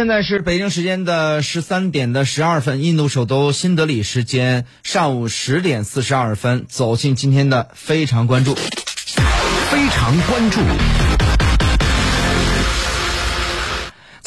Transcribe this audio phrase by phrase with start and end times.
[0.00, 8.54] 现在是北京时间的十三点的十二分，印度首都新德里时间上午十点四十二分，走进今天的非常关注。
[8.54, 11.19] 非常关注。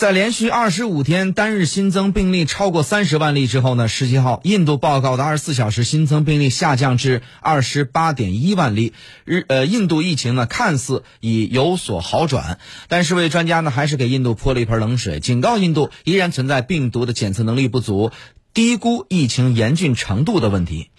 [0.03, 8.91] 在连续二十五天单日新增病例超过三十万例之后呢，十七号印度报告的二十四小时新增病例下降至二十八点一万例。
[9.23, 18.11] 日呃，印度疫情呢看似已有所好转，但是位专家呢还是给印度泼了一盆冷水，警告印度依然存在病毒的检测能力不足、
[18.53, 20.89] 低估疫情严峻程度的问题。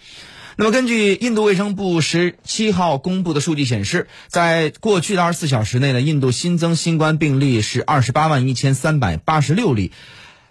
[0.57, 9.91] 那么，根据印度卫生部十七号公布的数据显示，在过去的二十四小时内呢，印度新增新冠病例是二十八万一千三百八十六例，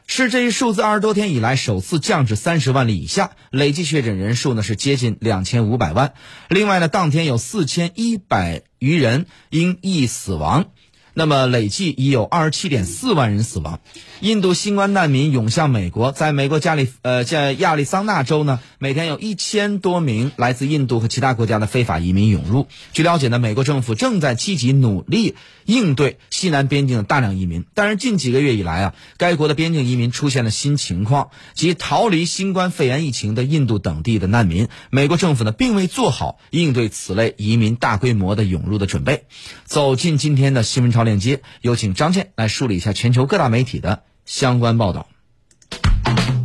[0.07, 3.31] 是这一数字二十多天以来首次降至三十万例以下。
[3.51, 6.13] 累计确诊人数呢是接近两千五百万。
[6.51, 10.67] 另外呢，当天有四千一百余人因疫死亡。
[11.15, 13.81] 那么累计已有二十七点四万人死亡。
[14.21, 22.67] 印度新冠难民涌向美国，在美国加利呃在亚利桑那州呢，每天有一千多名来自印度和其他国家的非法移民涌入。
[22.93, 27.65] 据了解呢，美国政府正在积极努力应对西南边境的大量移民。
[27.75, 34.67] 但是近几个月以来啊，该国的边境移民出现了新情况，即逃离新冠肺炎疫情的印度等地的难民。
[34.91, 39.27] 美国政府呢，并未做好应对此类移民大规模的涌入的准备。
[39.65, 41.04] 走进今天的新闻潮。
[41.05, 45.07] 链接，有请张倩来梳理一下全球各大媒体的相关报道。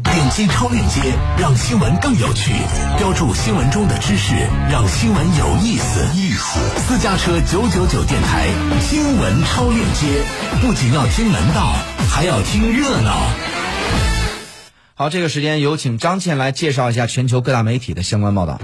[0.04, 1.02] 点击超链接，
[1.40, 2.52] 让新闻更有趣；
[2.98, 4.36] 标注新闻中的知识，
[4.70, 6.02] 让新闻有意思。
[6.14, 8.48] 意思，私家车九九九电台
[8.82, 10.24] 新闻超链接，
[10.62, 11.74] 不仅要听门道，
[12.10, 13.18] 还要听热闹。
[14.96, 18.60] 好，这个时间有请张倩来介绍一下全球各大媒体的相关报道。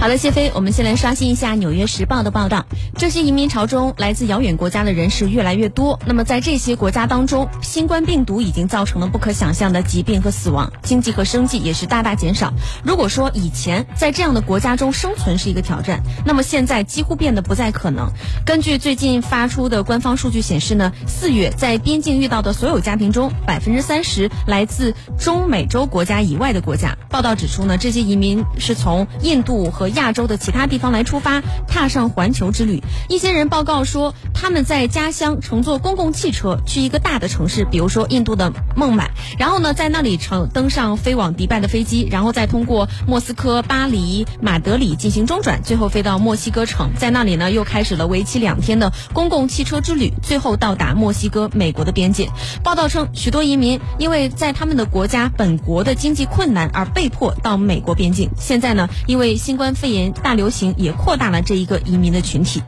[0.00, 2.64] 好的，谢飞，我们先来刷新一下《纽约时报》的报道。
[2.96, 5.98] 这些移民潮中，来自遥远国家的人士越来越多。
[6.06, 12.52] 那么，在这些国家当中，新冠病毒已经造成了不可想象的疾病和死亡，经济和生计也是大大减少。
[12.84, 18.08] 如果说以前在这样的国家中生存是一个挑战，那么现在几乎变得不再可能。
[18.46, 26.96] 根据最近发出的官方数据显示呢，四月在边境遇到的所有家庭中，百分之三十来自中美洲国家以外的国家。
[27.10, 32.82] 报道指出呢，这些移民是从印度和亚洲的其他地方来出发，踏上环球之旅。
[33.08, 52.28] 一些人报告说，他们在家乡乘坐公共汽车去一个大的城市，比如说印度的孟买，然后呢，在那里乘登上飞往迪拜的飞机，然后再通过莫斯科、巴黎、马德里进行中转，最后飞到墨西哥城，在那里呢，又开始了为期两天的公共汽车之旅，最后到达墨西哥、美国的边界。
[52.62, 58.28] 报道称，许多移民因为在他们的国家本国的经济困难而被迫到美国边境。
[58.36, 62.60] 现在呢，因为新冠肺炎大流行也扩大了这一个移民的群体。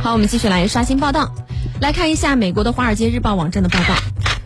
[0.00, 1.34] 好，我们继续来刷新报道，
[1.80, 3.96] 来看一下美国的《华尔街日报》网站的报道。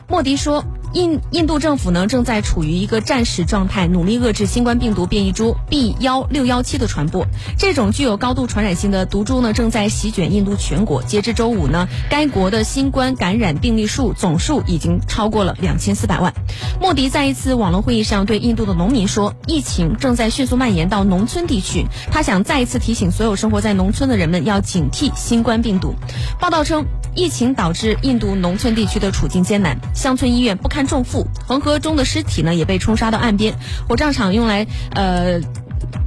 [0.09, 0.65] 莫迪说。
[0.93, 7.27] 印印度政府呢正在处于一个战时状态，努力遏制新冠病毒变异株 B 幺六幺七的传播。
[7.59, 11.03] 这种具有高度传染性的毒株呢正在席卷印度全国。
[11.03, 16.33] 截至周五呢，该国的新冠感染病例数总数已经超过了两千四百万。
[16.81, 25.95] 莫迪在一次网络会议上对印度的农民说：“疫情正在迅速蔓延到农村地区。”他想再一次提醒所有生活在农村的人们要警惕新冠病毒。
[26.41, 26.85] 报道称。
[27.15, 33.55] 疫情导致印度农村地区的处境艰难，乡村医院不堪重负，恒河中的尸体呢也被冲刷到岸边，
[33.89, 35.41] 火葬场用来呃。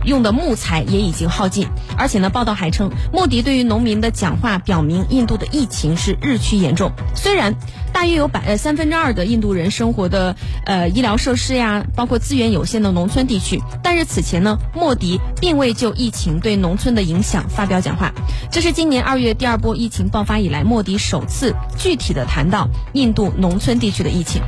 [0.05, 1.67] 用的木材也已经耗尽，
[1.97, 6.91] 而且呢，报道还称，莫迪对于农民的讲话表明，印度的疫情是日趋严重。
[7.15, 7.55] 虽然
[7.93, 10.35] 大约有百呃三分之二的印度人生活的
[10.65, 18.11] 呃医疗设施呀，包括资源有限的农村地区，但是此前呢，莫迪并未就疫情对农村的影响发表讲话。
[18.51, 24.41] 这是今年二月第二波疫情爆发以来，莫迪首次具体的谈到印度农村地区的疫情。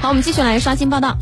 [0.00, 1.16] 好，我们继续来刷新报道。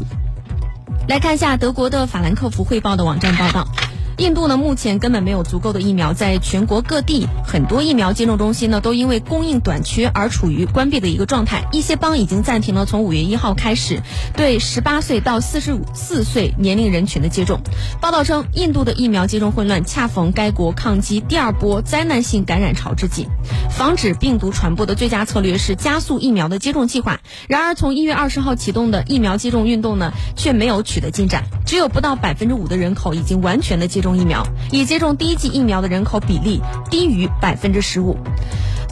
[1.08, 3.81] 来看一下德国的法兰克福汇报的网站报道。
[4.18, 11.64] 印度呢，目前根本没有足够的疫苗，在全国各地很多疫苗接种中心呢，都因为供应短缺而处于关闭的一个状态。
[11.72, 14.00] 一些邦已经暂停了从五月一号开始
[14.36, 17.60] 对十八岁到四十五四岁年龄人群的接种。
[18.00, 23.26] 报道称，印度的疫苗接种混乱恰逢该国抗击第二波灾难性感染潮之际，
[23.70, 27.20] 防止病毒传播的最佳策略是加速疫苗的接种计划。
[27.48, 34.02] 然而，从一月二十号启动的疫苗接种运动呢，却没有取得进展，只有不到百分之五的人口已经完全的接。
[34.02, 36.60] 种疫苗已接种第一剂疫苗的人口比例
[36.90, 38.18] 低于百分之十五。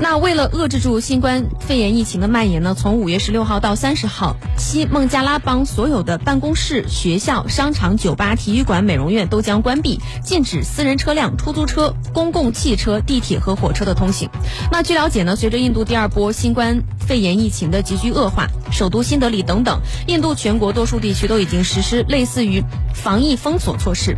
[0.03, 14.31] 那为了遏制住新冠肺炎疫情的蔓延呢，从五月十六号到三十号，西孟加拉邦所有的办公室、学校、商场、酒吧、体育馆、美容院都将关闭，禁止私人车辆、出租车、公共汽车、地铁和火车的通行。
[14.73, 22.65] 那据了解呢，随着印度第二波新冠肺炎疫情的急剧恶化，首都新德里等等印度全国多数地区都已经实施类似于
[22.95, 24.17] 防疫封锁措施。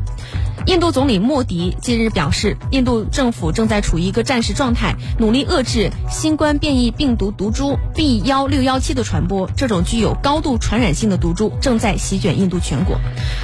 [0.66, 9.50] 印度总理莫迪近日表示，印度政府正在处于一个战时状态，努力遏制新冠变异病毒毒株 B 幺六幺七的传播。
[9.56, 12.96] 这种具有高度传染性的毒株正在席卷印度全国。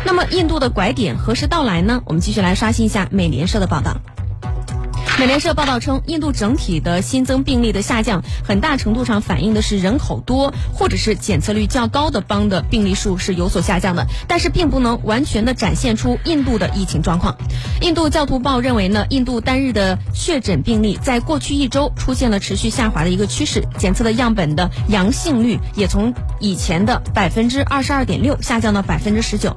[0.06, 2.02] 那么，印度的拐点何时到来呢？
[2.06, 3.96] 我们继续来刷新一下美联社的报道。
[5.18, 17.36] 美联社报道称，印度整体的新增病例的下降，很大程度上反映的是人口多或者是检测率较高的邦的病例数是有所下降的，但是并不能完全的展现出印度的疫情状况。
[17.80, 29.56] 印度教徒报认为呢，印度单日的确诊病例在过去一周出现了持续下滑的一个趋势，检测的样本的阳性率也从以前的百分之二十二点六下降到百分之十九。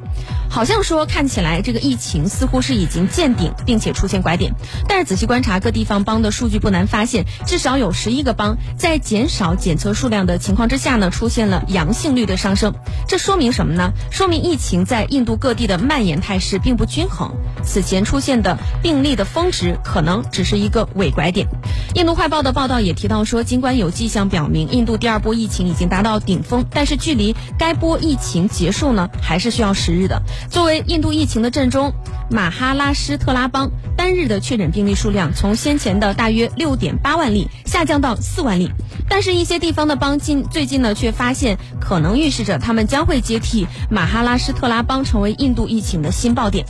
[0.50, 4.54] 好像说看起来这个疫情似乎是已经见顶，并且出现拐点，
[4.88, 5.62] 但是仔细观察。
[5.62, 12.74] 各地方邦的数据不难发现，至少有十一个邦在减少检测数量的情况之下呢，出现了阳性率的上升。
[13.07, 13.94] 这说明什么呢？
[14.10, 17.31] 说明疫情在印度各地的蔓延态势并不均衡。
[17.63, 21.48] 此前出现的病例的峰值可能只是一个伪拐点。
[21.94, 30.21] 印度快报的报道也提到说，尽管有迹象表明印度第二波疫情已经达到顶峰，但是距离该波疫情结束呢，还是需要时日的。
[30.50, 31.94] 作为印度疫情的震中，
[32.31, 38.72] 马哈拉施特拉邦单日的确诊病例数量从先前的大约六点八万例下降到四万例，
[39.10, 46.66] 但是，一些地方的邦近最近呢，却发现可能预示着他们将会接替马哈拉施特拉邦成为印度疫情的新爆点。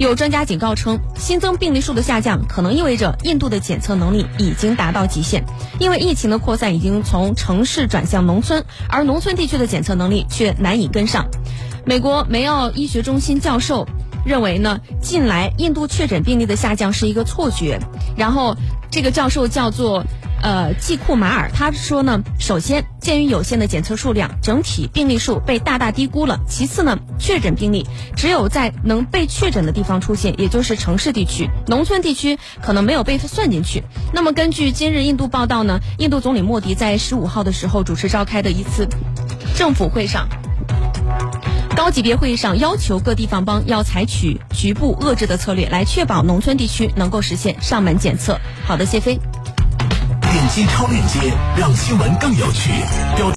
[0.00, 5.44] 有专家警告称，新增病例数的下降可能意味着印度的检测能力已经达到极限，
[5.78, 11.28] 因为疫情的扩散已经从城市转向农村，而农村地区的检测能力却难以跟上。
[11.86, 13.86] 美国梅奥医学中心教授。
[14.24, 17.78] 认为呢，近来印度确诊病例的下降是一个错觉。
[18.16, 18.56] 然后，
[18.90, 20.04] 这个教授叫做
[20.42, 26.38] 呃季库马尔，他说呢，首先，鉴于有限的检测数量，整体病例数被大大低估了。
[26.48, 27.86] 其次呢，确诊病例
[28.16, 33.82] 只有在能被确诊的地方出现，也就是城市地区，农村地区可能没有被算进去。
[34.12, 38.88] 那么，根据今日印度报道呢，印度总理莫迪在十五号的时候主持召开的一次
[39.56, 40.28] 政府会上。
[41.76, 48.38] 高级别会议上要求各地方帮要采取 局部遏制的策略，来确保农村地区能够实现上门检测。
[48.64, 49.18] 好的，谢飞。
[50.20, 52.70] 点击超链接，让新闻更有趣。
[53.16, 53.30] 标。